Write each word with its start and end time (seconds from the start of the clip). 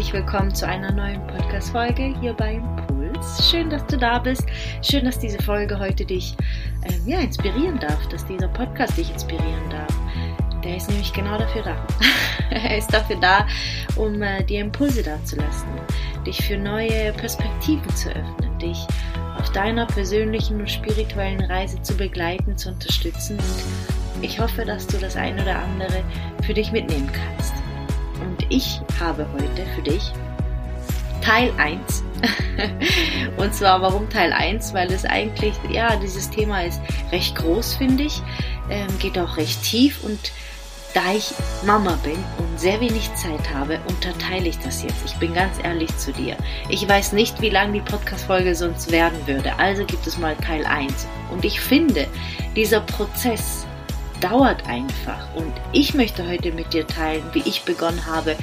herzlich 0.00 0.14
willkommen 0.14 0.54
zu 0.54 0.66
einer 0.66 0.90
neuen 0.90 1.20
Podcast-Folge 1.26 2.14
hier 2.22 2.32
bei 2.32 2.54
Impuls. 2.54 3.50
Schön, 3.50 3.68
dass 3.68 3.84
du 3.84 3.98
da 3.98 4.18
bist. 4.18 4.46
Schön, 4.80 5.04
dass 5.04 5.18
diese 5.18 5.42
Folge 5.42 5.78
heute 5.78 6.06
dich 6.06 6.34
ähm, 6.84 7.02
ja, 7.06 7.20
inspirieren 7.20 7.78
darf, 7.78 8.08
dass 8.08 8.24
dieser 8.24 8.48
Podcast 8.48 8.96
dich 8.96 9.12
inspirieren 9.12 9.68
darf. 9.68 9.94
Der 10.64 10.78
ist 10.78 10.88
nämlich 10.88 11.12
genau 11.12 11.36
dafür 11.36 11.64
da. 11.64 11.86
er 12.50 12.78
ist 12.78 12.90
dafür 12.94 13.16
da, 13.16 13.46
um 13.96 14.22
äh, 14.22 14.42
dir 14.42 14.62
Impulse 14.62 15.02
dazulassen, 15.02 15.68
dich 16.26 16.42
für 16.46 16.56
neue 16.56 17.12
Perspektiven 17.12 17.94
zu 17.94 18.08
öffnen, 18.08 18.58
dich 18.58 18.86
auf 19.38 19.52
deiner 19.52 19.84
persönlichen 19.84 20.60
und 20.60 20.70
spirituellen 20.70 21.42
Reise 21.42 21.82
zu 21.82 21.94
begleiten, 21.94 22.56
zu 22.56 22.70
unterstützen. 22.70 23.36
Und 24.14 24.24
ich 24.24 24.40
hoffe, 24.40 24.64
dass 24.64 24.86
du 24.86 24.96
das 24.96 25.16
ein 25.16 25.38
oder 25.38 25.58
andere 25.58 26.02
für 26.42 26.54
dich 26.54 26.72
mitnehmen 26.72 27.10
kannst. 27.12 27.59
Ich 28.52 28.80
habe 28.98 29.28
heute 29.32 29.64
für 29.76 29.82
dich 29.82 30.12
Teil 31.22 31.52
1. 31.56 32.02
und 33.36 33.54
zwar 33.54 33.80
warum 33.80 34.10
Teil 34.10 34.32
1? 34.32 34.74
Weil 34.74 34.92
es 34.92 35.04
eigentlich, 35.04 35.54
ja, 35.70 35.94
dieses 35.94 36.30
Thema 36.30 36.64
ist 36.64 36.80
recht 37.12 37.36
groß, 37.36 37.76
finde 37.76 38.04
ich, 38.04 38.20
ähm, 38.68 38.88
geht 38.98 39.16
auch 39.20 39.36
recht 39.36 39.62
tief 39.62 40.02
und 40.02 40.32
da 40.94 41.12
ich 41.14 41.32
Mama 41.64 41.96
bin 42.02 42.18
und 42.38 42.58
sehr 42.58 42.80
wenig 42.80 43.14
Zeit 43.14 43.54
habe, 43.54 43.78
unterteile 43.86 44.48
ich 44.48 44.58
das 44.58 44.82
jetzt. 44.82 45.04
Ich 45.06 45.14
bin 45.14 45.32
ganz 45.32 45.56
ehrlich 45.62 45.96
zu 45.96 46.10
dir. 46.10 46.36
Ich 46.68 46.88
weiß 46.88 47.12
nicht, 47.12 47.40
wie 47.40 47.50
lang 47.50 47.72
die 47.72 47.80
Podcast-Folge 47.80 48.56
sonst 48.56 48.90
werden 48.90 49.24
würde. 49.26 49.56
Also 49.60 49.84
gibt 49.84 50.04
es 50.08 50.18
mal 50.18 50.34
Teil 50.34 50.66
1. 50.66 51.06
Und 51.30 51.44
ich 51.44 51.60
finde, 51.60 52.08
dieser 52.56 52.80
Prozess 52.80 53.64
dauert 54.20 54.66
einfach. 54.66 55.34
Und 55.34 55.52
ich 55.72 55.94
möchte 55.94 56.26
heute 56.26 56.52
mit 56.52 56.72
dir 56.72 56.86
teilen, 56.86 57.24
wie 57.32 57.42
ich 57.48 57.62
begonnen 57.62 58.04
habe, 58.06 58.36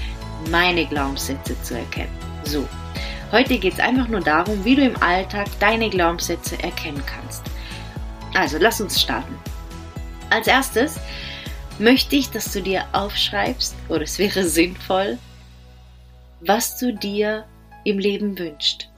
meine 0.49 0.85
Glaubenssätze 0.85 1.59
zu 1.61 1.77
erkennen. 1.77 2.15
So, 2.43 2.67
heute 3.31 3.57
geht 3.57 3.73
es 3.73 3.79
einfach 3.79 4.07
nur 4.07 4.21
darum, 4.21 4.63
wie 4.65 4.75
du 4.75 4.83
im 4.83 5.01
Alltag 5.01 5.47
deine 5.59 5.89
Glaubenssätze 5.89 6.61
erkennen 6.61 7.03
kannst. 7.05 7.43
Also, 8.33 8.57
lass 8.59 8.81
uns 8.81 9.01
starten. 9.01 9.35
Als 10.29 10.47
erstes 10.47 10.99
möchte 11.79 12.15
ich, 12.15 12.29
dass 12.29 12.51
du 12.51 12.61
dir 12.61 12.85
aufschreibst, 12.91 13.75
oder 13.89 14.01
es 14.01 14.19
wäre 14.19 14.43
sinnvoll, 14.43 15.17
was 16.41 16.77
du 16.77 16.93
dir 16.93 17.45
im 17.83 17.99
Leben 17.99 18.37
wünschst. 18.37 18.89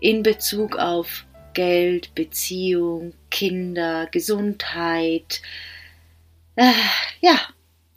In 0.00 0.22
Bezug 0.22 0.76
auf 0.76 1.26
Geld, 1.52 2.14
Beziehung, 2.14 3.12
Kinder, 3.30 4.08
Gesundheit, 4.10 5.42
äh, 6.56 6.72
ja, 7.20 7.38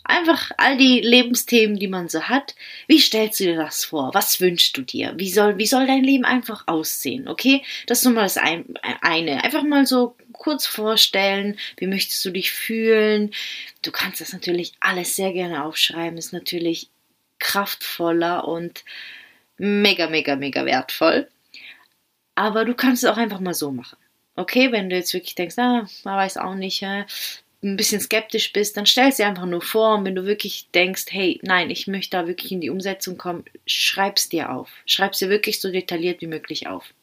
einfach 0.04 0.52
all 0.58 0.78
die 0.78 1.00
Lebensthemen, 1.02 1.78
die 1.78 1.88
man 1.88 2.10
so 2.10 2.24
hat. 2.24 2.56
Wie 2.88 3.00
stellst 3.00 3.40
du 3.40 3.46
dir 3.46 3.56
das 3.56 3.86
vor? 3.86 4.14
Was 4.14 4.40
wünschst 4.42 4.78
du 4.78 4.82
dir? 4.82 5.14
Wie 5.18 5.30
soll, 5.30 5.58
wie 5.58 5.66
soll 5.66 5.88
dein 5.88 6.04
Leben 6.04 6.26
einfach 6.26 6.64
aussehen? 6.68 7.28
Okay, 7.28 7.64
das 7.88 8.00
ist 8.00 8.06
nun 8.06 8.16
mal 8.16 8.24
das 8.24 8.38
eine. 8.38 9.44
Einfach 9.44 9.64
mal 9.64 9.86
so 9.86 10.16
kurz 10.34 10.66
vorstellen, 10.66 11.58
wie 11.78 11.88
möchtest 11.88 12.24
du 12.26 12.32
dich 12.32 12.52
fühlen. 12.52 13.32
Du 13.82 13.92
kannst 13.92 14.22
das 14.22 14.34
natürlich 14.34 14.74
alles 14.80 15.16
sehr 15.16 15.34
gerne 15.34 15.64
aufschreiben, 15.64 16.18
ist 16.18 16.34
natürlich 16.34 16.90
kraftvoller 17.40 18.48
und 18.48 18.84
mega, 19.58 20.08
mega, 20.10 20.36
mega 20.36 20.66
wertvoll. 20.66 21.30
Aber 22.36 22.66
du 22.66 22.74
kannst 22.74 23.04
es 23.04 23.10
auch 23.10 23.18
einfach 23.18 23.40
mal 23.40 23.54
so 23.54 23.72
machen. 23.72 23.98
Okay, 24.36 24.72
wenn 24.72 24.90
du 24.90 24.96
jetzt 24.96 25.14
wirklich 25.14 25.36
denkst, 25.36 25.58
ah, 25.60 25.88
man 26.04 26.18
weiß 26.18 26.38
auch 26.38 26.56
nicht, 26.56 26.84
ein 26.84 27.78
bisschen 27.78 28.02
skeptisch 28.02 28.52
bist, 28.52 28.76
dann 28.76 28.86
stell 28.86 29.12
dir 29.12 29.28
einfach 29.28 29.46
nur 29.46 29.62
vor 29.62 29.96
und 29.96 30.06
wenn 30.06 30.16
du 30.16 30.26
wirklich 30.26 30.68
denkst, 30.74 31.06
hey, 31.10 31.40
nein, 31.44 31.70
ich 31.70 31.88
möchte 31.88 32.18
da 32.18 32.28
wirklich 32.28 32.52
in 32.52 32.62
die 32.62 32.70
Umsetzung 32.70 33.18
kommen, 33.18 33.46
schreib's 33.66 34.28
dir 34.28 34.52
auf. 34.52 34.70
Schreib's 34.86 35.20
dir 35.20 35.30
wirklich 35.30 35.62
so 35.62 35.72
detailliert 35.72 36.22
wie 36.22 36.28
möglich 36.28 36.68
auf. 36.68 36.94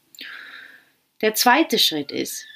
Der 1.22 1.34
zweite 1.34 1.78
Schritt 1.78 2.12
ist, 2.12 2.47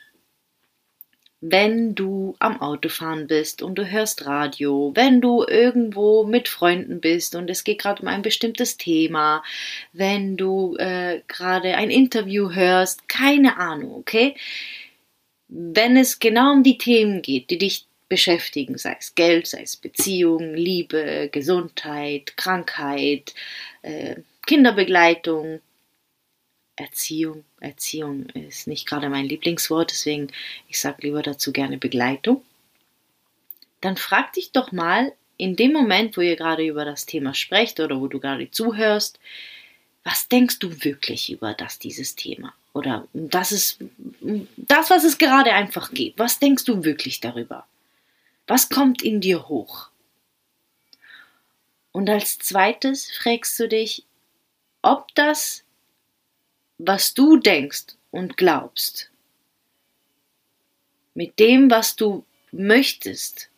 wenn 1.47 1.95
du 1.95 2.37
am 2.39 2.63
Autofahren 2.63 3.27
bist 3.27 3.61
und 3.61 3.75
du 3.75 3.87
hörst 3.87 4.25
Radio, 4.25 4.93
wenn 4.95 5.21
du 5.21 5.45
irgendwo 5.47 6.25
mit 6.25 6.49
Freunden 6.49 7.03
bist 7.03 7.35
und 7.35 7.51
es 7.51 7.65
geht 7.65 7.81
gerade 7.83 8.01
um 8.01 8.09
ein 8.09 8.23
bestimmtes 8.23 8.79
Thema, 8.79 9.45
wenn 9.93 10.39
du 10.39 10.75
äh, 10.77 11.21
gerade 11.29 11.75
ein 11.77 11.91
Interview 11.91 12.55
hörst, 12.55 13.11
keine 13.11 13.59
Ahnung, 13.59 13.95
okay? 13.95 14.35
Wenn 15.49 15.99
es 15.99 16.19
genau 16.19 16.53
um 16.55 16.63
die 16.63 16.79
Themen 16.79 17.21
geht, 17.21 17.51
die 17.51 17.59
dich 17.59 17.85
beschäftigen, 18.09 18.79
sei 18.79 18.97
es 18.99 19.15
Geld, 19.15 19.47
sei 19.47 19.63
es 19.65 19.77
Beziehung, 19.77 20.55
Liebe, 20.55 21.29
Gesundheit, 21.31 22.39
Krankheit, 22.39 23.35
äh, 23.83 24.17
Kinderbegleitung, 24.47 25.61
Erziehung. 26.77 27.45
Erziehung 27.61 28.27
ist 28.31 28.67
nicht 28.67 28.87
gerade 28.87 29.09
mein 29.09 29.27
Lieblingswort, 29.27 29.91
deswegen 29.91 30.29
ich 30.69 30.81
sage 30.81 31.07
lieber 31.07 31.23
dazu 31.23 31.53
gerne 31.53 31.79
Begleitung. 31.79 32.43
Dann 33.81 33.97
frag 33.97 34.33
dich 34.33 34.53
doch 34.53 34.73
mal 34.73 35.13
in 35.37 35.57
dem 35.57 35.73
Moment, 35.73 36.17
wo 36.17 36.21
ihr 36.21 36.37
gerade 36.37 36.67
über 36.67 36.85
das 36.85 37.07
Thema 37.07 37.35
sprecht 37.35 37.81
oder 37.81 38.01
wo 38.01 38.09
du 38.09 38.21
gerade 38.21 38.51
zuhörst, 38.51 39.19
was 40.05 40.29
denkst 40.29 40.59
du 40.59 40.85
wirklich 40.85 41.33
über 41.33 41.55
das 41.55 41.79
dieses 41.79 42.15
Thema? 42.15 42.55
Oder 42.73 43.09
das 43.13 43.53
ist 43.53 43.79
das, 44.57 44.91
was 44.91 45.05
es 45.05 45.19
gerade 45.19 45.53
einfach 45.53 45.93
geht. 45.93 46.19
Was 46.19 46.39
denkst 46.39 46.65
du 46.65 46.85
wirklich 46.85 47.21
darüber? 47.21 47.67
Was 48.47 48.69
kommt 48.69 49.03
in 49.03 49.21
dir 49.21 49.49
hoch? 49.49 49.89
Und 51.93 52.11
als 52.11 52.39
zweites 52.39 53.11
fragst 53.11 53.59
du 53.61 53.69
dich, 53.69 54.05
ob 54.83 55.15
das 55.15 55.64
was 56.79 57.15
du 57.15 57.37
denkst 57.37 57.95
und 58.11 58.37
glaubst, 58.37 59.11
mit 61.15 61.39
dem, 61.39 61.71
was 61.71 61.97
du 61.97 62.25
möchtest, 62.51 63.49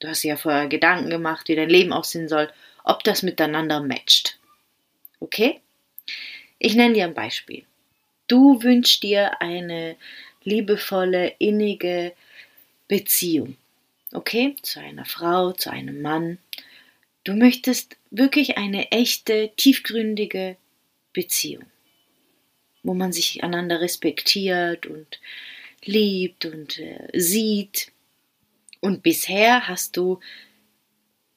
du 0.00 0.08
hast 0.08 0.24
ja 0.24 0.36
vorher 0.36 0.68
Gedanken 0.68 1.10
gemacht, 1.10 1.48
wie 1.48 1.56
dein 1.56 1.70
Leben 1.70 1.92
aussehen 1.92 2.28
soll, 2.28 2.52
ob 2.84 3.04
das 3.04 3.22
miteinander 3.22 3.80
matcht. 3.80 4.38
Okay? 5.20 5.60
Ich 6.58 6.74
nenne 6.74 6.94
dir 6.94 7.04
ein 7.04 7.14
Beispiel. 7.14 7.64
Du 8.26 8.62
wünschst 8.62 9.02
dir 9.02 9.40
eine 9.40 9.96
liebevolle, 10.42 11.34
innige 11.38 12.12
Beziehung. 12.88 13.56
Okay? 14.12 14.56
Zu 14.62 14.80
einer 14.80 15.04
Frau, 15.04 15.52
zu 15.52 15.70
einem 15.70 16.02
Mann. 16.02 16.38
Du 17.22 17.34
möchtest 17.34 17.96
wirklich 18.10 18.58
eine 18.58 18.90
echte, 18.90 19.52
tiefgründige 19.56 20.56
Beziehung 21.12 21.66
wo 22.82 22.94
man 22.94 23.12
sich 23.12 23.42
einander 23.42 23.80
respektiert 23.80 24.86
und 24.86 25.20
liebt 25.84 26.44
und 26.44 26.78
äh, 26.78 27.08
sieht. 27.14 27.92
Und 28.80 29.02
bisher 29.02 29.68
hast 29.68 29.96
du 29.96 30.20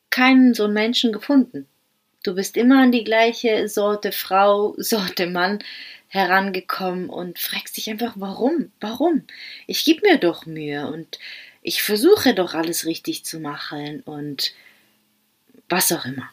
keinen 0.10 0.54
so 0.54 0.66
einen 0.66 0.74
Menschen 0.74 1.12
gefunden. 1.12 1.68
Du 2.24 2.36
bist 2.36 2.56
immer 2.58 2.84
an 2.84 2.92
die 2.92 3.04
gleiche 3.04 3.68
Sorte 3.68 4.12
Frau, 4.12 4.76
Sorte 4.78 5.28
Mann 5.28 5.60
herangekommen 6.08 7.10
und 7.10 7.40
fragst 7.40 7.78
dich 7.78 7.90
einfach, 7.90 8.14
warum? 8.18 8.72
Warum? 8.82 9.24
Ich 9.66 9.86
gebe 9.86 10.02
mir 10.06 10.18
doch 10.18 10.46
Mühe 10.46 10.88
und 10.88 11.18
ich 11.62 11.82
versuche 11.82 12.34
doch 12.34 12.54
alles 12.54 12.86
richtig 12.86 13.24
zu 13.24 13.40
machen 13.40 14.02
und 14.02 14.54
was 15.70 15.92
auch 15.92 16.06
immer. 16.06 16.30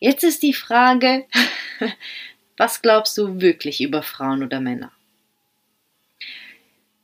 Jetzt 0.00 0.24
ist 0.24 0.42
die 0.42 0.52
Frage, 0.52 1.26
Was 2.58 2.82
glaubst 2.82 3.16
du 3.16 3.40
wirklich 3.40 3.80
über 3.80 4.02
Frauen 4.02 4.42
oder 4.42 4.60
Männer? 4.60 4.90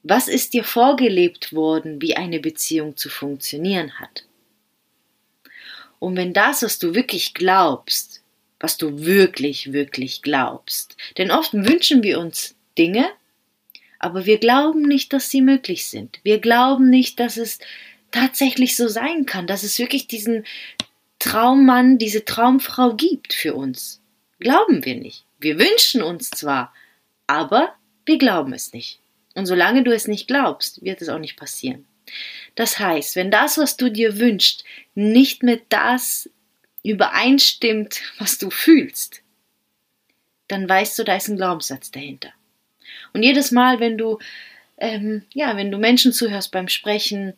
Was 0.02 0.28
ist 0.28 0.52
dir 0.52 0.64
vorgelebt 0.64 1.52
worden, 1.54 2.02
wie 2.02 2.16
eine 2.16 2.40
Beziehung 2.40 2.96
zu 2.96 3.08
funktionieren 3.08 3.98
hat? 4.00 4.26
Und 6.00 6.16
wenn 6.16 6.32
das, 6.34 6.62
was 6.62 6.78
du 6.80 6.94
wirklich 6.94 7.34
glaubst, 7.34 8.22
was 8.58 8.76
du 8.76 9.06
wirklich, 9.06 9.72
wirklich 9.72 10.22
glaubst, 10.22 10.96
denn 11.18 11.30
oft 11.30 11.54
wünschen 11.54 12.02
wir 12.02 12.18
uns 12.18 12.56
Dinge, 12.76 13.08
aber 14.00 14.26
wir 14.26 14.38
glauben 14.38 14.82
nicht, 14.82 15.12
dass 15.12 15.30
sie 15.30 15.40
möglich 15.40 15.86
sind. 15.86 16.18
Wir 16.24 16.40
glauben 16.40 16.90
nicht, 16.90 17.20
dass 17.20 17.36
es 17.36 17.60
tatsächlich 18.10 18.76
so 18.76 18.88
sein 18.88 19.24
kann, 19.24 19.46
dass 19.46 19.62
es 19.62 19.78
wirklich 19.78 20.08
diesen 20.08 20.44
Traummann, 21.20 21.96
diese 21.96 22.24
Traumfrau 22.24 22.94
gibt 22.94 23.32
für 23.32 23.54
uns. 23.54 24.00
Glauben 24.40 24.84
wir 24.84 24.96
nicht. 24.96 25.23
Wir 25.38 25.58
wünschen 25.58 26.02
uns 26.02 26.30
zwar, 26.30 26.72
aber 27.26 27.74
wir 28.06 28.18
glauben 28.18 28.52
es 28.52 28.72
nicht. 28.72 29.00
Und 29.34 29.46
solange 29.46 29.82
du 29.82 29.92
es 29.92 30.06
nicht 30.06 30.26
glaubst, 30.28 30.82
wird 30.84 31.02
es 31.02 31.08
auch 31.08 31.18
nicht 31.18 31.36
passieren. 31.36 31.86
Das 32.54 32.78
heißt, 32.78 33.16
wenn 33.16 33.30
das, 33.30 33.58
was 33.58 33.76
du 33.76 33.90
dir 33.90 34.18
wünschst, 34.18 34.64
nicht 34.94 35.42
mit 35.42 35.64
das 35.70 36.30
übereinstimmt, 36.82 38.00
was 38.18 38.38
du 38.38 38.50
fühlst, 38.50 39.22
dann 40.48 40.68
weißt 40.68 40.98
du, 40.98 41.04
da 41.04 41.16
ist 41.16 41.28
ein 41.28 41.36
Glaubenssatz 41.36 41.90
dahinter. 41.90 42.32
Und 43.12 43.22
jedes 43.22 43.50
Mal, 43.50 43.80
wenn 43.80 43.98
du, 43.98 44.18
ähm, 44.76 45.24
ja, 45.32 45.56
wenn 45.56 45.70
du 45.70 45.78
Menschen 45.78 46.12
zuhörst 46.12 46.52
beim 46.52 46.68
Sprechen 46.68 47.34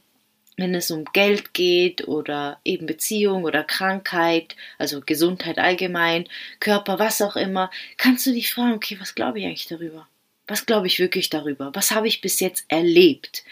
wenn 0.57 0.75
es 0.75 0.91
um 0.91 1.05
Geld 1.13 1.53
geht 1.55 2.09
oder 2.09 2.59
eben 2.65 2.87
Beziehung 2.87 3.45
oder 3.45 3.63
Krankheit, 3.63 4.57
also 4.79 5.01
Gesundheit 5.05 5.59
allgemein, 5.59 6.29
Körper, 6.61 6.99
was 6.99 7.21
auch 7.21 7.37
immer, 7.37 7.71
kannst 7.97 8.27
du 8.27 8.33
dich 8.33 8.53
fragen, 8.53 8.75
okay, 8.75 8.97
was 8.99 9.15
glaube 9.15 9.39
ich 9.39 9.45
eigentlich 9.45 9.69
darüber? 9.69 10.09
Was 10.47 10.65
glaube 10.65 10.87
ich 10.87 10.99
wirklich 10.99 11.29
darüber? 11.29 11.71
Was 11.75 11.91
habe 11.91 12.09
ich 12.09 12.21
bis 12.21 12.41
jetzt 12.41 12.65
erlebt? 12.69 13.45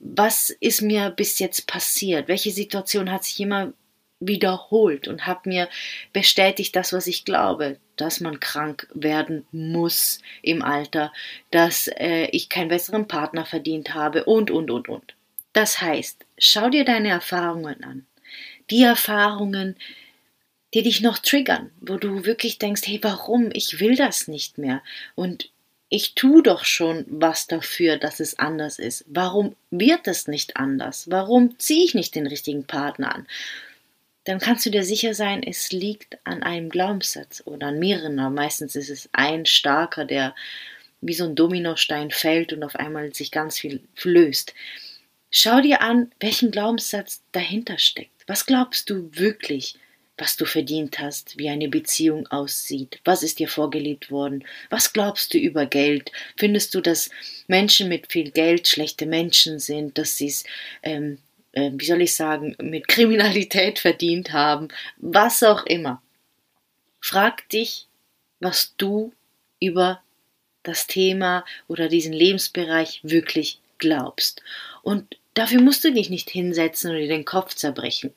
Was 0.00 0.50
ist 0.50 0.82
mir 0.82 1.10
bis 1.10 1.38
jetzt 1.38 1.66
passiert? 1.66 2.28
Welche 2.28 2.50
Situation 2.50 3.10
hat 3.10 3.24
sich 3.24 3.38
immer 3.40 3.72
wiederholt 4.26 5.08
und 5.08 5.26
hat 5.26 5.46
mir 5.46 5.68
bestätigt 6.12 6.76
das, 6.76 6.92
was 6.92 7.06
ich 7.06 7.24
glaube, 7.24 7.78
dass 7.96 8.20
man 8.20 8.40
krank 8.40 8.88
werden 8.94 9.46
muss 9.52 10.20
im 10.42 10.62
Alter, 10.62 11.12
dass 11.50 11.88
äh, 11.88 12.26
ich 12.26 12.48
keinen 12.48 12.68
besseren 12.68 13.08
Partner 13.08 13.46
verdient 13.46 13.94
habe 13.94 14.24
und, 14.24 14.50
und, 14.50 14.70
und, 14.70 14.88
und. 14.88 15.14
Das 15.52 15.80
heißt, 15.80 16.24
schau 16.42 16.68
dir 16.68 16.84
deine 16.84 17.08
Erfahrungen 17.08 17.84
an. 17.84 18.06
Die 18.70 18.82
Erfahrungen, 18.82 19.76
die 20.74 20.82
dich 20.82 21.00
noch 21.00 21.18
triggern, 21.18 21.70
wo 21.80 21.96
du 21.96 22.24
wirklich 22.24 22.58
denkst, 22.58 22.82
hey, 22.84 22.98
warum? 23.02 23.50
Ich 23.52 23.78
will 23.78 23.94
das 23.94 24.26
nicht 24.26 24.58
mehr. 24.58 24.82
Und 25.14 25.50
ich 25.88 26.14
tue 26.14 26.42
doch 26.42 26.64
schon 26.64 27.04
was 27.08 27.46
dafür, 27.46 27.96
dass 27.96 28.18
es 28.18 28.38
anders 28.38 28.78
ist. 28.78 29.04
Warum 29.06 29.54
wird 29.70 30.08
es 30.08 30.26
nicht 30.26 30.56
anders? 30.56 31.10
Warum 31.10 31.58
ziehe 31.58 31.84
ich 31.84 31.94
nicht 31.94 32.14
den 32.14 32.26
richtigen 32.26 32.64
Partner 32.64 33.14
an? 33.14 33.26
Dann 34.24 34.38
kannst 34.38 34.66
du 34.66 34.70
dir 34.70 34.84
sicher 34.84 35.14
sein, 35.14 35.42
es 35.42 35.70
liegt 35.70 36.18
an 36.24 36.42
einem 36.42 36.70
Glaubenssatz 36.70 37.42
oder 37.44 37.68
an 37.68 37.78
mehreren. 37.78 38.18
Aber 38.18 38.30
meistens 38.30 38.74
ist 38.74 38.90
es 38.90 39.08
ein 39.12 39.46
starker, 39.46 40.04
der 40.04 40.34
wie 41.00 41.14
so 41.14 41.24
ein 41.24 41.36
Dominostein 41.36 42.10
fällt 42.10 42.52
und 42.52 42.64
auf 42.64 42.76
einmal 42.76 43.14
sich 43.14 43.30
ganz 43.30 43.58
viel 43.58 43.80
löst. 44.02 44.54
Schau 45.34 45.62
dir 45.62 45.80
an, 45.80 46.12
welchen 46.20 46.50
Glaubenssatz 46.50 47.22
dahinter 47.32 47.78
steckt. 47.78 48.10
Was 48.26 48.44
glaubst 48.44 48.90
du 48.90 49.08
wirklich, 49.12 49.76
was 50.18 50.36
du 50.36 50.44
verdient 50.44 50.98
hast, 50.98 51.38
wie 51.38 51.48
eine 51.48 51.68
Beziehung 51.68 52.26
aussieht? 52.26 53.00
Was 53.06 53.22
ist 53.22 53.38
dir 53.38 53.48
vorgelebt 53.48 54.10
worden? 54.10 54.44
Was 54.68 54.92
glaubst 54.92 55.32
du 55.32 55.38
über 55.38 55.64
Geld? 55.64 56.12
Findest 56.36 56.74
du, 56.74 56.82
dass 56.82 57.08
Menschen 57.48 57.88
mit 57.88 58.12
viel 58.12 58.30
Geld 58.30 58.68
schlechte 58.68 59.06
Menschen 59.06 59.58
sind, 59.58 59.96
dass 59.96 60.18
sie 60.18 60.26
es, 60.26 60.44
ähm, 60.82 61.16
äh, 61.52 61.70
wie 61.72 61.86
soll 61.86 62.02
ich 62.02 62.14
sagen, 62.14 62.54
mit 62.60 62.86
Kriminalität 62.86 63.78
verdient 63.78 64.34
haben? 64.34 64.68
Was 64.98 65.42
auch 65.42 65.64
immer. 65.64 66.02
Frag 67.00 67.48
dich, 67.48 67.86
was 68.38 68.74
du 68.76 69.14
über 69.60 70.02
das 70.62 70.86
Thema 70.86 71.46
oder 71.68 71.88
diesen 71.88 72.12
Lebensbereich 72.12 73.00
wirklich 73.02 73.60
glaubst. 73.78 74.42
Und 74.82 75.16
Dafür 75.34 75.60
musst 75.60 75.84
du 75.84 75.92
dich 75.92 76.10
nicht 76.10 76.30
hinsetzen 76.30 76.90
und 76.90 76.98
dir 76.98 77.08
den 77.08 77.24
Kopf 77.24 77.54
zerbrechen. 77.54 78.12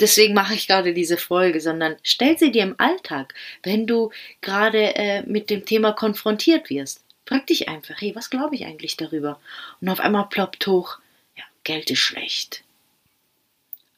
Deswegen 0.00 0.34
mache 0.34 0.54
ich 0.54 0.66
gerade 0.66 0.94
diese 0.94 1.16
Folge, 1.16 1.60
sondern 1.60 1.96
stell 2.02 2.36
sie 2.36 2.50
dir 2.50 2.62
im 2.62 2.74
Alltag, 2.78 3.34
wenn 3.62 3.86
du 3.86 4.10
gerade 4.40 4.96
äh, 4.96 5.22
mit 5.22 5.50
dem 5.50 5.64
Thema 5.64 5.92
konfrontiert 5.92 6.70
wirst. 6.70 7.04
Frag 7.26 7.46
dich 7.46 7.68
einfach, 7.68 8.00
hey, 8.00 8.14
was 8.14 8.30
glaube 8.30 8.56
ich 8.56 8.66
eigentlich 8.66 8.96
darüber? 8.96 9.40
Und 9.80 9.88
auf 9.88 10.00
einmal 10.00 10.28
ploppt 10.28 10.66
hoch, 10.66 10.98
ja, 11.36 11.44
Geld 11.62 11.90
ist 11.90 12.00
schlecht. 12.00 12.64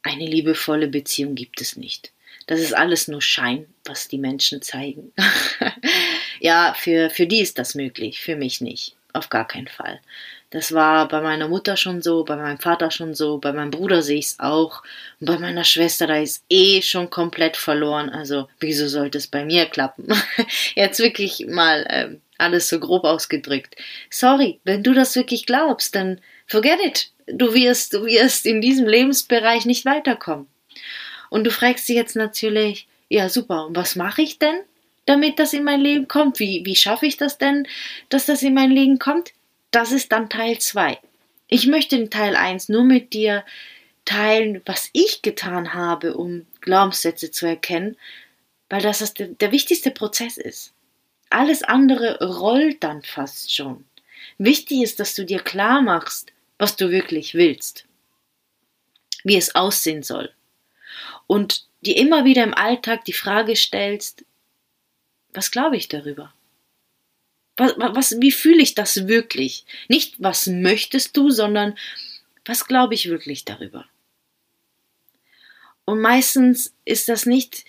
Eine 0.02 0.26
liebevolle 0.26 0.88
Beziehung 0.88 1.34
gibt 1.34 1.62
es 1.62 1.76
nicht. 1.76 2.12
Das 2.46 2.60
ist 2.60 2.74
alles 2.74 3.08
nur 3.08 3.22
Schein, 3.22 3.66
was 3.84 4.08
die 4.08 4.18
Menschen 4.18 4.60
zeigen. 4.60 5.12
ja, 6.40 6.74
für, 6.74 7.08
für 7.08 7.26
die 7.26 7.40
ist 7.40 7.58
das 7.58 7.74
möglich, 7.74 8.20
für 8.20 8.36
mich 8.36 8.60
nicht. 8.60 8.94
Auf 9.14 9.30
gar 9.30 9.48
keinen 9.48 9.68
Fall. 9.68 10.00
Das 10.54 10.72
war 10.72 11.08
bei 11.08 11.20
meiner 11.20 11.48
Mutter 11.48 11.76
schon 11.76 12.00
so, 12.00 12.22
bei 12.22 12.36
meinem 12.36 12.60
Vater 12.60 12.92
schon 12.92 13.12
so, 13.12 13.38
bei 13.38 13.52
meinem 13.52 13.72
Bruder 13.72 14.02
sehe 14.02 14.20
ich 14.20 14.26
es 14.26 14.38
auch. 14.38 14.84
Und 15.18 15.26
bei 15.26 15.36
meiner 15.36 15.64
Schwester, 15.64 16.06
da 16.06 16.18
ist 16.18 16.44
eh 16.48 16.80
schon 16.80 17.10
komplett 17.10 17.56
verloren. 17.56 18.08
Also, 18.08 18.48
wieso 18.60 18.86
sollte 18.86 19.18
es 19.18 19.26
bei 19.26 19.44
mir 19.44 19.66
klappen? 19.66 20.06
Jetzt 20.76 21.00
wirklich 21.00 21.44
mal 21.48 21.84
ähm, 21.90 22.20
alles 22.38 22.68
so 22.68 22.78
grob 22.78 23.02
ausgedrückt. 23.02 23.74
Sorry, 24.10 24.60
wenn 24.62 24.84
du 24.84 24.94
das 24.94 25.16
wirklich 25.16 25.44
glaubst, 25.44 25.96
dann 25.96 26.20
forget 26.46 26.78
it. 26.84 27.10
Du 27.26 27.52
wirst, 27.52 27.92
du 27.92 28.04
wirst 28.04 28.46
in 28.46 28.60
diesem 28.60 28.86
Lebensbereich 28.86 29.66
nicht 29.66 29.84
weiterkommen. 29.84 30.46
Und 31.30 31.42
du 31.42 31.50
fragst 31.50 31.88
dich 31.88 31.96
jetzt 31.96 32.14
natürlich, 32.14 32.86
ja 33.08 33.28
super, 33.28 33.66
und 33.66 33.74
was 33.76 33.96
mache 33.96 34.22
ich 34.22 34.38
denn, 34.38 34.60
damit 35.04 35.40
das 35.40 35.52
in 35.52 35.64
mein 35.64 35.80
Leben 35.80 36.06
kommt? 36.06 36.38
Wie, 36.38 36.64
wie 36.64 36.76
schaffe 36.76 37.06
ich 37.06 37.16
das 37.16 37.38
denn, 37.38 37.66
dass 38.08 38.26
das 38.26 38.44
in 38.44 38.54
mein 38.54 38.70
Leben 38.70 39.00
kommt? 39.00 39.32
Das 39.74 39.92
ist 39.92 40.12
dann 40.12 40.30
Teil 40.30 40.58
2. 40.58 40.98
Ich 41.48 41.66
möchte 41.66 41.96
in 41.96 42.10
Teil 42.10 42.36
1 42.36 42.68
nur 42.68 42.84
mit 42.84 43.12
dir 43.12 43.44
teilen, 44.04 44.62
was 44.66 44.90
ich 44.92 45.22
getan 45.22 45.74
habe, 45.74 46.16
um 46.16 46.46
Glaubenssätze 46.60 47.30
zu 47.30 47.46
erkennen, 47.46 47.96
weil 48.68 48.82
das, 48.82 49.14
der 49.14 49.52
wichtigste 49.52 49.90
Prozess 49.90 50.36
ist. 50.36 50.72
Alles 51.30 51.62
andere 51.62 52.18
rollt 52.24 52.82
dann 52.84 53.02
fast 53.02 53.54
schon. 53.54 53.84
Wichtig 54.38 54.82
ist, 54.82 55.00
dass 55.00 55.14
du 55.14 55.24
dir 55.24 55.40
klar 55.40 55.82
machst, 55.82 56.32
was 56.58 56.76
du 56.76 56.90
wirklich 56.90 57.34
willst, 57.34 57.86
wie 59.22 59.36
es 59.36 59.54
aussehen 59.54 60.02
soll 60.02 60.32
und 61.26 61.66
dir 61.80 61.96
immer 61.96 62.24
wieder 62.24 62.44
im 62.44 62.54
Alltag 62.54 63.04
die 63.04 63.12
Frage 63.12 63.56
stellst, 63.56 64.24
was 65.32 65.50
glaube 65.50 65.76
ich 65.76 65.88
darüber? 65.88 66.32
Was, 67.56 67.74
was, 67.76 68.20
wie 68.20 68.32
fühle 68.32 68.62
ich 68.62 68.74
das 68.74 69.06
wirklich? 69.06 69.64
Nicht, 69.88 70.16
was 70.18 70.46
möchtest 70.46 71.16
du, 71.16 71.30
sondern 71.30 71.76
was 72.44 72.66
glaube 72.66 72.94
ich 72.94 73.08
wirklich 73.08 73.44
darüber? 73.44 73.86
Und 75.84 76.00
meistens 76.00 76.74
ist 76.84 77.08
das 77.08 77.26
nicht 77.26 77.64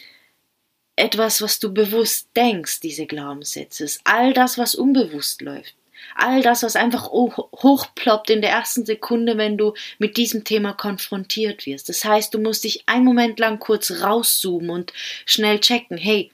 etwas, 0.96 1.42
was 1.42 1.60
du 1.60 1.74
bewusst 1.74 2.30
denkst, 2.36 2.80
diese 2.80 3.06
Glaubenssätze. 3.06 3.86
All 4.06 4.34
das, 4.34 4.58
was 4.58 4.76
unbewusst 4.76 5.42
läuft. 5.42 5.76
All 6.16 6.42
das, 6.42 6.64
was 6.64 6.76
einfach 6.76 7.10
hochploppt 7.10 8.30
in 8.30 8.42
der 8.42 8.52
ersten 8.52 8.86
Sekunde, 8.86 9.38
wenn 9.38 9.58
du 9.58 9.74
mit 9.98 10.18
diesem 10.18 10.44
Thema 10.44 10.74
konfrontiert 10.74 11.66
wirst. 11.66 11.90
Das 11.90 12.06
heißt, 12.06 12.34
du 12.34 12.40
musst 12.40 12.64
dich 12.64 12.88
einen 12.88 13.06
Moment 13.06 13.40
lang 13.40 13.60
kurz 13.60 13.92
rauszoomen 13.92 14.70
und 14.70 14.94
schnell 15.26 15.60
checken, 15.60 15.98
hey, 15.98 16.32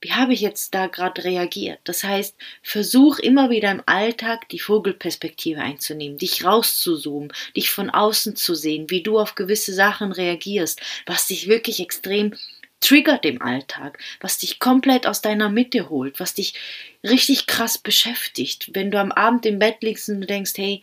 wie 0.00 0.12
habe 0.12 0.32
ich 0.32 0.40
jetzt 0.40 0.74
da 0.74 0.86
gerade 0.86 1.24
reagiert? 1.24 1.80
Das 1.84 2.04
heißt, 2.04 2.36
versuch 2.62 3.18
immer 3.18 3.50
wieder 3.50 3.70
im 3.70 3.82
Alltag 3.86 4.48
die 4.48 4.60
Vogelperspektive 4.60 5.60
einzunehmen, 5.60 6.18
dich 6.18 6.44
rauszuzoomen, 6.44 7.32
dich 7.56 7.70
von 7.70 7.90
außen 7.90 8.36
zu 8.36 8.54
sehen, 8.54 8.90
wie 8.90 9.02
du 9.02 9.18
auf 9.18 9.34
gewisse 9.34 9.74
Sachen 9.74 10.12
reagierst, 10.12 10.80
was 11.06 11.26
dich 11.26 11.48
wirklich 11.48 11.80
extrem 11.80 12.34
triggert 12.80 13.24
im 13.24 13.42
Alltag, 13.42 13.98
was 14.20 14.38
dich 14.38 14.60
komplett 14.60 15.06
aus 15.06 15.20
deiner 15.20 15.48
Mitte 15.48 15.88
holt, 15.88 16.20
was 16.20 16.34
dich 16.34 16.54
richtig 17.02 17.46
krass 17.46 17.78
beschäftigt. 17.78 18.70
Wenn 18.72 18.92
du 18.92 19.00
am 19.00 19.10
Abend 19.10 19.46
im 19.46 19.58
Bett 19.58 19.82
liegst 19.82 20.08
und 20.08 20.20
du 20.20 20.26
denkst, 20.28 20.52
hey, 20.56 20.82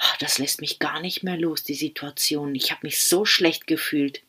oh, 0.00 0.16
das 0.20 0.38
lässt 0.38 0.60
mich 0.60 0.78
gar 0.78 1.00
nicht 1.00 1.24
mehr 1.24 1.36
los, 1.36 1.64
die 1.64 1.74
Situation. 1.74 2.54
Ich 2.54 2.70
habe 2.70 2.86
mich 2.86 3.00
so 3.00 3.24
schlecht 3.24 3.66
gefühlt 3.66 4.22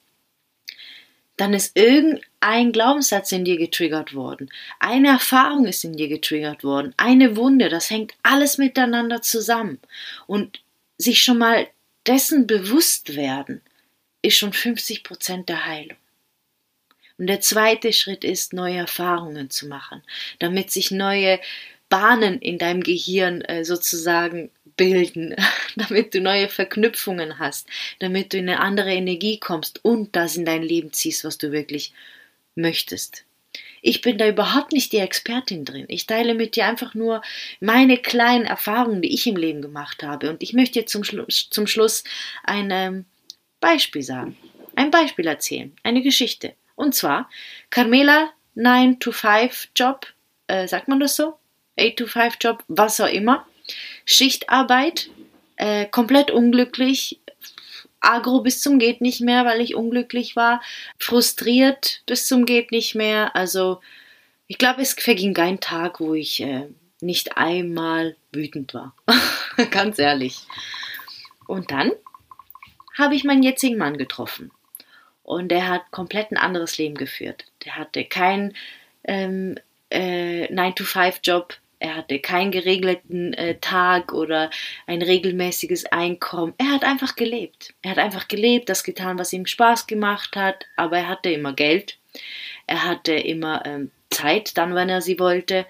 dann 1.38 1.54
ist 1.54 1.76
irgendein 1.76 2.72
Glaubenssatz 2.72 3.32
in 3.32 3.46
dir 3.46 3.58
getriggert 3.58 4.14
worden. 4.14 4.50
Eine 4.80 5.10
Erfahrung 5.10 5.66
ist 5.66 5.84
in 5.84 5.98
dir 5.98 6.08
getriggert 6.08 6.64
worden. 6.64 6.94
Eine 6.98 7.36
Wunde. 7.36 7.70
Das 7.70 7.90
hängt 7.90 8.14
alles 8.22 8.58
miteinander 8.58 9.22
zusammen. 9.22 9.80
Und 10.28 10.62
sich 10.98 11.24
schon 11.24 11.40
mal 11.40 11.68
dessen 12.06 12.46
bewusst 12.46 13.16
werden, 13.16 13.62
ist 14.22 14.38
schon 14.38 14.54
50 14.54 15.04
Prozent 15.04 15.50
der 15.50 15.66
Heilung. 15.66 15.98
Und 17.18 17.28
der 17.28 17.42
zweite 17.42 17.94
Schritt 17.94 18.24
ist, 18.24 18.54
neue 18.54 18.78
Erfahrungen 18.78 19.50
zu 19.50 19.68
machen, 19.68 20.04
damit 20.40 20.72
sich 20.72 20.92
neue 20.92 21.40
Bahnen 21.94 22.40
in 22.40 22.58
deinem 22.58 22.82
Gehirn 22.82 23.42
äh, 23.42 23.64
sozusagen 23.64 24.50
bilden, 24.78 25.36
damit 25.76 26.16
du 26.16 26.22
neue 26.22 26.50
Verknüpfungen 26.50 27.38
hast, 27.38 27.68
damit 28.00 28.34
du 28.34 28.40
in 28.40 28.50
eine 28.50 28.62
andere 28.62 28.92
Energie 28.92 29.40
kommst 29.40 29.86
und 29.86 30.16
das 30.16 30.36
in 30.36 30.44
dein 30.44 30.64
Leben 30.64 30.92
ziehst, 30.92 31.24
was 31.24 31.38
du 31.38 31.52
wirklich 31.52 31.94
möchtest. 32.56 33.26
Ich 33.84 34.02
bin 34.02 34.18
da 34.18 34.28
überhaupt 34.28 34.72
nicht 34.72 34.92
die 34.92 34.98
Expertin 34.98 35.66
drin. 35.66 35.86
Ich 35.88 36.08
teile 36.08 36.34
mit 36.34 36.56
dir 36.56 36.66
einfach 36.66 36.96
nur 36.96 37.22
meine 37.60 38.00
kleinen 38.00 38.46
Erfahrungen, 38.46 39.04
die 39.04 39.14
ich 39.14 39.28
im 39.28 39.36
Leben 39.36 39.62
gemacht 39.62 40.02
habe. 40.02 40.32
Und 40.32 40.42
ich 40.42 40.54
möchte 40.54 40.80
dir 40.80 40.88
zum, 40.88 41.04
Schluss, 41.04 41.48
zum 41.52 41.68
Schluss 41.68 42.04
ein 42.44 42.72
ähm, 42.72 43.06
Beispiel 43.60 44.02
sagen. 44.02 44.36
Ein 44.76 44.90
Beispiel 44.90 45.28
erzählen. 45.28 45.76
Eine 45.84 46.02
Geschichte. 46.02 46.56
Und 46.74 46.96
zwar 46.96 47.30
Carmela 47.70 48.32
9-to-5-Job. 48.56 50.08
Äh, 50.48 50.68
sagt 50.68 50.88
man 50.88 51.00
das 51.00 51.16
so? 51.16 51.38
8-to-5-Job, 51.78 52.64
was 52.68 53.00
auch 53.00 53.08
immer. 53.08 53.46
Schichtarbeit, 54.06 55.10
äh, 55.56 55.86
komplett 55.86 56.32
unglücklich, 56.32 57.20
agro 58.04 58.42
bis 58.42 58.62
zum 58.62 58.80
geht 58.80 59.02
nicht 59.02 59.22
mehr, 59.22 59.46
weil 59.46 59.62
ich 59.62 59.76
unglücklich 59.76 60.36
war, 60.36 60.62
frustriert 61.00 62.02
bis 62.06 62.28
zum 62.28 62.46
geht 62.46 62.72
nicht 62.72 62.96
mehr. 62.96 63.36
Also 63.36 63.80
ich 64.48 64.58
glaube, 64.58 64.82
es 64.82 64.94
verging 64.94 65.34
kein 65.34 65.60
Tag, 65.60 66.00
wo 66.00 66.14
ich 66.14 66.42
äh, 66.42 66.68
nicht 67.00 67.38
einmal 67.38 68.16
wütend 68.32 68.74
war. 68.74 68.96
Ganz 69.72 70.00
ehrlich. 70.00 70.42
Und 71.48 71.72
dann 71.72 71.92
habe 72.98 73.16
ich 73.16 73.24
meinen 73.24 73.44
jetzigen 73.44 73.78
Mann 73.78 73.98
getroffen. 73.98 74.52
Und 75.24 75.52
er 75.52 75.70
hat 75.70 75.90
komplett 75.92 76.32
ein 76.32 76.38
anderes 76.38 76.78
Leben 76.78 76.96
geführt. 76.96 77.46
Der 77.66 77.78
hatte 77.78 78.04
keinen 78.04 78.56
ähm, 79.06 79.56
äh, 79.90 80.54
9-to-5-Job, 80.54 81.56
er 81.84 81.98
hatte 81.98 82.20
keinen 82.20 82.52
geregelten 82.52 83.34
äh, 83.34 83.60
Tag 83.60 84.14
oder 84.14 84.50
ein 84.88 85.02
regelmäßiges 85.02 85.86
Einkommen. 85.88 86.54
Er 86.58 86.72
hat 86.72 86.86
einfach 86.86 87.18
gelebt. 87.18 87.74
Er 87.82 87.92
hat 87.92 87.98
einfach 87.98 88.30
gelebt, 88.30 88.70
das 88.70 88.86
getan, 88.86 89.20
was 89.20 89.34
ihm 89.34 89.46
Spaß 89.46 89.86
gemacht 89.86 90.38
hat, 90.38 90.66
aber 90.78 91.00
er 91.00 91.10
hatte 91.10 91.30
immer 91.30 91.52
Geld. 91.52 92.00
Er 92.68 92.86
hatte 92.86 93.12
immer 93.12 93.66
ähm, 93.66 93.92
Zeit, 94.10 94.58
dann, 94.58 94.76
wenn 94.76 94.88
er 94.88 95.02
sie 95.02 95.20
wollte. 95.20 95.66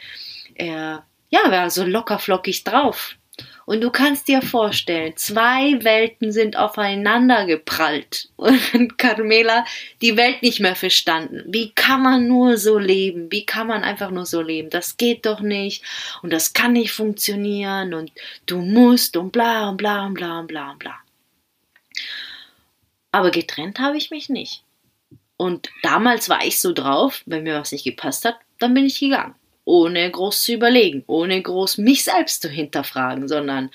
Er 0.54 1.04
ja, 1.32 1.40
war 1.50 1.72
so 1.72 1.84
lockerflockig 1.84 2.64
drauf. 2.64 3.16
Und 3.66 3.82
du 3.82 3.92
kannst 3.92 4.28
dir 4.28 4.42
vorstellen, 4.42 5.16
zwei 5.16 5.84
Welten 5.84 6.32
sind 6.32 6.58
aufeinander 6.58 7.46
geprallt. 7.46 8.30
Und 8.36 8.98
Carmela 8.98 9.66
die 10.02 10.18
Welt 10.18 10.42
nicht 10.42 10.60
mehr 10.60 10.76
verstanden. 10.76 11.44
Wie 11.48 11.72
kann 11.72 12.02
man 12.02 12.28
nur 12.28 12.58
so 12.58 12.78
leben? 12.78 13.32
Wie 13.32 13.46
kann 13.46 13.68
man 13.68 13.84
einfach 13.84 14.12
nur 14.12 14.26
so 14.26 14.42
leben? 14.42 14.70
Das 14.70 14.98
geht 14.98 15.26
doch 15.26 15.40
nicht. 15.40 15.84
Und 16.22 16.34
das 16.34 16.54
kann 16.54 16.74
nicht 16.74 16.92
funktionieren. 16.92 17.94
Und 17.94 18.12
du 18.46 18.58
musst 18.58 19.16
und 19.16 19.32
bla 19.32 19.70
und 19.70 19.78
bla 19.78 20.06
und 20.06 20.16
bla 20.16 20.40
und 20.40 20.48
bla 20.48 20.72
und 20.72 20.80
bla. 20.80 20.96
Aber 23.12 23.32
getrennt 23.32 23.80
habe 23.80 23.98
ich 23.98 24.12
mich 24.12 24.28
nicht. 24.28 24.64
Und 25.38 25.70
damals 25.84 26.30
war 26.30 26.46
ich 26.46 26.60
so 26.60 26.74
drauf, 26.74 27.22
wenn 27.26 27.44
mir 27.44 27.60
was 27.60 27.72
nicht 27.72 27.86
gepasst 27.86 28.26
hat, 28.26 28.36
dann 28.60 28.74
bin 28.74 28.86
ich 28.86 29.00
gegangen 29.00 29.36
ohne 29.66 30.10
groß 30.10 30.44
zu 30.44 30.54
überlegen, 30.54 31.04
ohne 31.08 31.42
groß 31.42 31.78
mich 31.78 32.04
selbst 32.04 32.42
zu 32.42 32.50
hinterfragen, 32.50 33.28
sondern 33.28 33.72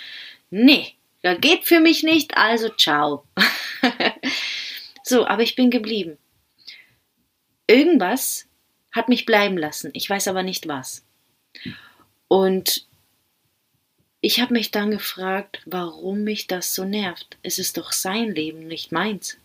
nee, 0.51 0.95
das 1.23 1.41
geht 1.41 1.65
für 1.65 1.81
mich 1.81 2.03
nicht, 2.03 2.37
also 2.37 2.69
ciao. 2.69 3.25
so, 5.03 5.27
aber 5.27 5.43
ich 5.43 5.55
bin 5.57 5.71
geblieben. 5.71 6.19
Irgendwas 7.67 8.47
hat 8.93 9.09
mich 9.09 9.27
bleiben 9.27 9.59
lassen, 9.59 9.91
ich 9.95 10.09
weiß 10.09 10.29
aber 10.29 10.43
nicht 10.43 10.69
was. 10.69 11.05
Und 12.29 12.87
ich 14.21 14.41
habe 14.41 14.55
mich 14.55 14.71
dann 14.71 14.91
gefragt, 14.91 15.61
warum 15.65 16.25
mich 16.25 16.47
das 16.47 16.75
so 16.75 16.85
nervt. 16.85 17.39
Es 17.43 17.59
ist 17.59 17.79
doch 17.79 17.93
sein 17.93 18.35
Leben, 18.35 18.67
nicht 18.67 18.91
meins. 18.91 19.39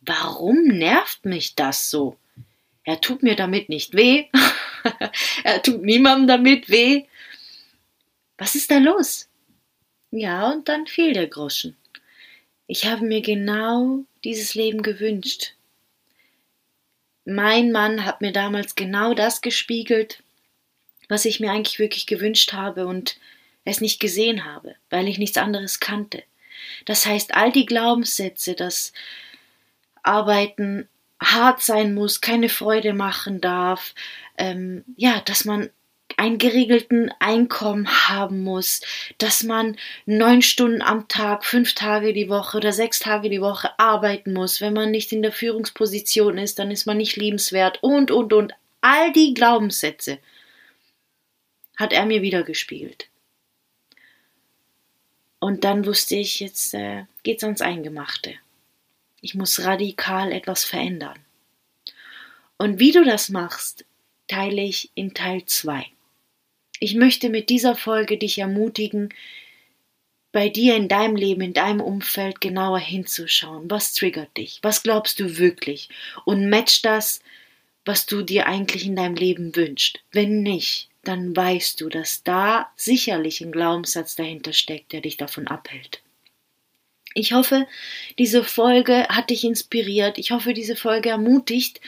Warum 0.00 0.64
nervt 0.64 1.24
mich 1.24 1.54
das 1.54 1.90
so? 1.90 2.16
Er 2.84 3.00
tut 3.00 3.22
mir 3.22 3.34
damit 3.34 3.68
nicht 3.68 3.94
weh. 3.94 4.26
er 5.44 5.62
tut 5.62 5.82
niemandem 5.82 6.28
damit 6.28 6.68
weh. 6.68 7.04
Was 8.36 8.54
ist 8.54 8.70
da 8.70 8.78
los? 8.78 9.28
Ja, 10.10 10.50
und 10.50 10.68
dann 10.68 10.86
fiel 10.86 11.12
der 11.12 11.26
Groschen. 11.26 11.76
Ich 12.66 12.86
habe 12.86 13.04
mir 13.04 13.20
genau 13.20 14.04
dieses 14.22 14.54
Leben 14.54 14.82
gewünscht. 14.82 15.54
Mein 17.24 17.72
Mann 17.72 18.04
hat 18.04 18.20
mir 18.20 18.32
damals 18.32 18.74
genau 18.74 19.14
das 19.14 19.40
gespiegelt, 19.40 20.22
was 21.08 21.24
ich 21.24 21.40
mir 21.40 21.50
eigentlich 21.50 21.78
wirklich 21.78 22.06
gewünscht 22.06 22.52
habe 22.52 22.86
und 22.86 23.18
es 23.64 23.80
nicht 23.80 23.98
gesehen 23.98 24.44
habe, 24.44 24.76
weil 24.90 25.08
ich 25.08 25.18
nichts 25.18 25.38
anderes 25.38 25.80
kannte. 25.80 26.22
Das 26.84 27.06
heißt, 27.06 27.34
all 27.34 27.50
die 27.50 27.66
Glaubenssätze, 27.66 28.54
das 28.54 28.92
Arbeiten 30.02 30.88
hart 31.24 31.62
sein 31.62 31.94
muss, 31.94 32.20
keine 32.20 32.48
Freude 32.48 32.92
machen 32.92 33.40
darf, 33.40 33.94
ähm, 34.36 34.84
ja, 34.96 35.20
dass 35.24 35.44
man 35.44 35.70
einen 36.16 36.38
geregelten 36.38 37.10
Einkommen 37.18 37.88
haben 38.08 38.42
muss, 38.42 38.82
dass 39.18 39.42
man 39.42 39.76
neun 40.06 40.42
Stunden 40.42 40.82
am 40.82 41.08
Tag, 41.08 41.44
fünf 41.44 41.74
Tage 41.74 42.12
die 42.12 42.28
Woche 42.28 42.58
oder 42.58 42.72
sechs 42.72 43.00
Tage 43.00 43.30
die 43.30 43.40
Woche 43.40 43.76
arbeiten 43.78 44.32
muss. 44.32 44.60
Wenn 44.60 44.74
man 44.74 44.90
nicht 44.90 45.12
in 45.12 45.22
der 45.22 45.32
Führungsposition 45.32 46.38
ist, 46.38 46.58
dann 46.58 46.70
ist 46.70 46.86
man 46.86 46.98
nicht 46.98 47.16
liebenswert 47.16 47.82
und, 47.82 48.10
und, 48.10 48.32
und. 48.32 48.52
All 48.80 49.12
die 49.12 49.34
Glaubenssätze 49.34 50.18
hat 51.76 51.92
er 51.92 52.06
mir 52.06 52.22
wiedergespiegelt. 52.22 53.08
Und 55.40 55.64
dann 55.64 55.84
wusste 55.86 56.16
ich, 56.16 56.40
jetzt 56.40 56.74
äh, 56.74 57.04
geht's 57.22 57.44
ans 57.44 57.60
Eingemachte. 57.60 58.34
Ich 59.24 59.34
muss 59.34 59.64
radikal 59.64 60.32
etwas 60.32 60.64
verändern. 60.64 61.18
Und 62.58 62.78
wie 62.78 62.92
du 62.92 63.04
das 63.04 63.30
machst, 63.30 63.86
teile 64.28 64.60
ich 64.60 64.90
in 64.94 65.14
Teil 65.14 65.46
2. 65.46 65.86
Ich 66.78 66.94
möchte 66.94 67.30
mit 67.30 67.48
dieser 67.48 67.74
Folge 67.74 68.18
dich 68.18 68.36
ermutigen, 68.36 69.14
bei 70.30 70.50
dir 70.50 70.76
in 70.76 70.88
deinem 70.88 71.16
Leben, 71.16 71.40
in 71.40 71.54
deinem 71.54 71.80
Umfeld 71.80 72.42
genauer 72.42 72.80
hinzuschauen. 72.80 73.70
Was 73.70 73.94
triggert 73.94 74.36
dich? 74.36 74.58
Was 74.60 74.82
glaubst 74.82 75.18
du 75.18 75.38
wirklich? 75.38 75.88
Und 76.26 76.50
match 76.50 76.82
das, 76.82 77.20
was 77.86 78.04
du 78.04 78.20
dir 78.20 78.46
eigentlich 78.46 78.84
in 78.84 78.94
deinem 78.94 79.16
Leben 79.16 79.56
wünschst. 79.56 80.00
Wenn 80.12 80.42
nicht, 80.42 80.90
dann 81.02 81.34
weißt 81.34 81.80
du, 81.80 81.88
dass 81.88 82.24
da 82.24 82.70
sicherlich 82.76 83.40
ein 83.40 83.52
Glaubenssatz 83.52 84.16
dahinter 84.16 84.52
steckt, 84.52 84.92
der 84.92 85.00
dich 85.00 85.16
davon 85.16 85.46
abhält. 85.46 86.03
Ich 87.14 87.32
hoffe, 87.32 87.66
diese 88.18 88.42
Folge 88.42 89.06
hat 89.08 89.30
dich 89.30 89.44
inspiriert. 89.44 90.18
Ich 90.18 90.32
hoffe, 90.32 90.52
diese 90.52 90.76
Folge 90.76 91.10
ermutigt 91.10 91.80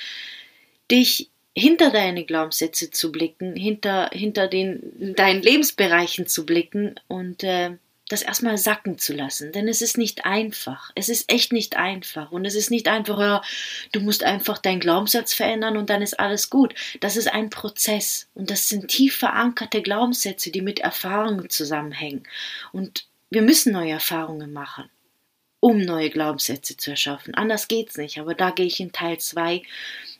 dich 0.90 1.30
hinter 1.52 1.90
deine 1.90 2.24
Glaubenssätze 2.24 2.90
zu 2.90 3.10
blicken, 3.10 3.56
hinter, 3.56 4.10
hinter 4.12 4.46
den, 4.46 5.14
deinen 5.16 5.42
Lebensbereichen 5.42 6.26
zu 6.26 6.46
blicken 6.46 7.00
und 7.08 7.42
äh, 7.42 7.76
das 8.08 8.22
erstmal 8.22 8.56
sacken 8.56 8.98
zu 8.98 9.14
lassen. 9.14 9.52
Denn 9.52 9.66
es 9.66 9.82
ist 9.82 9.98
nicht 9.98 10.26
einfach. 10.26 10.92
Es 10.94 11.08
ist 11.08 11.32
echt 11.32 11.52
nicht 11.52 11.76
einfach. 11.76 12.30
Und 12.30 12.44
es 12.44 12.54
ist 12.54 12.70
nicht 12.70 12.86
einfach, 12.86 13.18
ja, 13.18 13.42
du 13.90 14.00
musst 14.00 14.22
einfach 14.22 14.58
deinen 14.58 14.80
Glaubenssatz 14.80 15.34
verändern 15.34 15.76
und 15.76 15.90
dann 15.90 16.02
ist 16.02 16.20
alles 16.20 16.50
gut. 16.50 16.74
Das 17.00 17.16
ist 17.16 17.32
ein 17.32 17.50
Prozess. 17.50 18.28
Und 18.34 18.50
das 18.50 18.68
sind 18.68 18.88
tief 18.88 19.16
verankerte 19.16 19.82
Glaubenssätze, 19.82 20.52
die 20.52 20.62
mit 20.62 20.78
Erfahrungen 20.78 21.50
zusammenhängen. 21.50 22.22
Und 22.70 23.06
wir 23.30 23.42
müssen 23.42 23.72
neue 23.72 23.92
Erfahrungen 23.92 24.52
machen 24.52 24.88
um 25.60 25.80
neue 25.80 26.10
Glaubenssätze 26.10 26.76
zu 26.76 26.90
erschaffen. 26.90 27.34
Anders 27.34 27.68
geht's 27.68 27.96
nicht, 27.96 28.18
aber 28.18 28.34
da 28.34 28.50
gehe 28.50 28.66
ich 28.66 28.80
in 28.80 28.92
Teil 28.92 29.18
2 29.18 29.62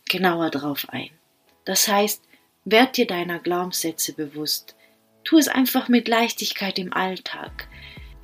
genauer 0.08 0.50
drauf 0.50 0.86
ein. 0.90 1.10
Das 1.64 1.88
heißt, 1.88 2.22
werd 2.64 2.96
dir 2.96 3.06
deiner 3.06 3.38
Glaubenssätze 3.38 4.12
bewusst. 4.12 4.76
Tu 5.24 5.38
es 5.38 5.48
einfach 5.48 5.88
mit 5.88 6.08
Leichtigkeit 6.08 6.78
im 6.78 6.92
Alltag, 6.92 7.68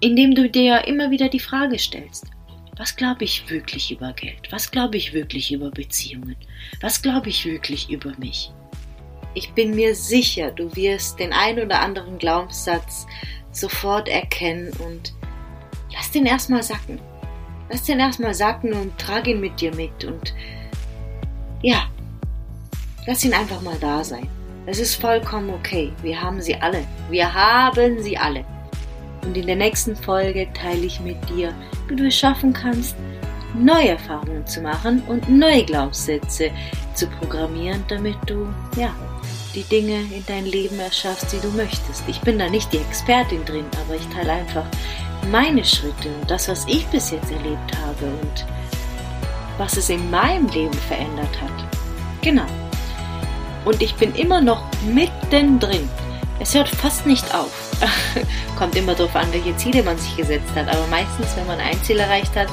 indem 0.01 0.35
du 0.35 0.49
dir 0.49 0.87
immer 0.87 1.11
wieder 1.11 1.29
die 1.29 1.41
Frage 1.41 1.79
stellst, 1.79 2.27
was 2.77 2.97
glaube 2.97 3.25
ich 3.25 3.49
wirklich 3.51 3.91
über 3.91 4.13
Geld? 4.15 4.51
Was 4.51 4.71
glaube 4.71 4.97
ich 4.97 5.13
wirklich 5.13 5.53
über 5.53 5.71
Beziehungen? 5.71 6.37
Was 6.81 7.03
glaube 7.03 7.29
ich 7.29 7.45
wirklich 7.45 7.91
über 7.91 8.13
mich? 8.19 8.51
Ich 9.35 9.53
bin 9.53 9.75
mir 9.75 9.95
sicher, 9.95 10.51
du 10.51 10.75
wirst 10.75 11.19
den 11.19 11.33
ein 11.33 11.59
oder 11.59 11.81
anderen 11.81 12.19
Glaubenssatz 12.19 13.07
sofort 13.51 14.09
erkennen 14.09 14.73
und 14.79 15.13
lass 15.95 16.11
den 16.11 16.27
erstmal 16.27 16.63
sacken. 16.63 17.01
Lass 17.71 17.85
den 17.85 18.01
erstmal 18.01 18.35
sacken 18.35 18.73
und 18.73 18.97
trag 18.99 19.27
ihn 19.27 19.41
mit 19.41 19.61
dir 19.61 19.75
mit 19.75 20.05
und 20.05 20.35
ja, 21.63 21.85
lass 23.07 23.25
ihn 23.25 23.33
einfach 23.33 23.63
mal 23.63 23.77
da 23.81 24.03
sein. 24.03 24.29
Es 24.67 24.79
ist 24.79 24.97
vollkommen 24.97 25.51
okay. 25.51 25.93
Wir 26.03 26.21
haben 26.21 26.41
sie 26.41 26.55
alle. 26.57 26.85
Wir 27.11 27.33
haben 27.33 28.01
sie 28.03 28.17
alle. 28.17 28.45
Und 29.23 29.37
in 29.37 29.47
der 29.47 29.57
nächsten 29.57 29.97
Folge 29.97 30.49
teile 30.55 30.85
ich 30.85 31.01
mit 31.01 31.17
dir, 31.29 31.53
wie 31.89 31.97
du 31.97 32.07
es 32.07 32.17
schaffen 32.17 32.53
kannst, 32.53 32.97
neue 33.55 33.91
Erfahrungen 33.91 34.47
zu 34.47 34.61
machen 34.61 35.03
und 35.09 35.29
neue 35.29 35.65
Glaubenssätze 35.65 36.51
zu 36.95 37.07
programmieren, 37.07 37.85
damit 37.89 38.17
du, 38.27 38.47
ja, 38.77 38.95
die 39.55 39.65
Dinge 39.65 40.01
in 40.01 40.25
dein 40.27 40.47
Leben 40.47 40.79
erschaffst, 40.81 41.33
die 41.33 41.41
du 41.41 41.51
möchtest. 41.51 42.05
Ich 42.09 42.21
bin 42.21 42.39
da 42.39 42.49
nicht 42.49 42.73
die 42.73 42.79
Expertin 42.79 43.45
drin, 43.45 43.67
aber 43.85 43.97
ich 43.97 44.07
teile 44.09 44.33
einfach 44.33 44.67
meine 45.31 45.65
Schritte 45.65 46.09
und 46.21 46.31
das, 46.31 46.49
was 46.49 46.67
ich 46.67 46.87
bis 46.87 47.11
jetzt 47.11 47.31
erlebt 47.31 47.77
habe 47.79 48.07
und 48.07 48.47
was 49.59 49.77
es 49.77 49.89
in 49.89 50.11
meinem 50.11 50.49
Leben 50.49 50.75
verändert 50.75 51.41
hat. 51.41 51.51
Genau. 52.23 52.47
Und 53.65 53.81
ich 53.83 53.95
bin 53.95 54.15
immer 54.15 54.41
noch 54.41 54.65
mittendrin. 54.85 55.89
Es 56.41 56.55
hört 56.55 56.69
fast 56.69 57.07
nicht 57.07 57.33
auf. 57.35 57.71
Kommt 58.59 58.75
immer 58.75 58.95
darauf 58.95 59.15
an, 59.15 59.33
welche 59.33 59.57
Ziele 59.57 59.83
man 59.83 59.97
sich 59.99 60.17
gesetzt 60.17 60.51
hat. 60.57 60.69
Aber 60.69 60.87
meistens, 60.89 61.37
wenn 61.37 61.47
man 61.47 61.61
ein 61.61 61.81
Ziel 61.85 62.01
erreicht 62.01 62.35
hat, 62.35 62.49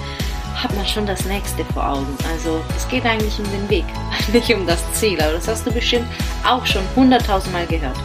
hat 0.56 0.76
man 0.76 0.86
schon 0.86 1.06
das 1.06 1.26
nächste 1.26 1.66
vor 1.66 1.90
Augen. 1.90 2.18
Also 2.32 2.62
es 2.76 2.88
geht 2.90 3.06
eigentlich 3.06 3.40
um 3.40 3.50
den 3.52 3.70
Weg, 3.70 3.86
nicht 4.34 4.54
um 4.54 4.68
das 4.68 4.84
Ziel. 4.94 5.20
Aber 5.22 5.34
das 5.34 5.48
hast 5.48 5.66
du 5.66 5.72
bestimmt 5.72 6.08
auch 6.48 6.66
schon 6.66 6.84
hunderttausendmal 6.96 7.66
gehört. 7.66 7.98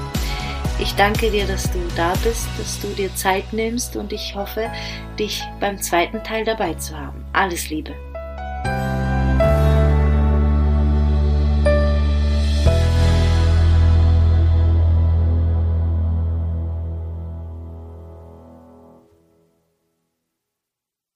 Ich 0.81 0.93
danke 0.97 1.31
dir, 1.31 1.47
dass 1.47 1.71
du 1.71 1.79
da 1.97 2.15
bist, 2.25 2.49
dass 2.59 2.81
du 2.81 2.89
dir 2.89 3.15
Zeit 3.15 3.53
nimmst 3.53 3.95
und 3.95 4.13
ich 4.13 4.35
hoffe, 4.35 4.71
dich 5.19 5.43
beim 5.61 5.81
zweiten 5.81 6.23
Teil 6.25 6.45
dabei 6.45 6.75
zu 6.75 6.99
haben. 6.99 7.25
Alles 7.33 7.71
Liebe. 7.71 7.95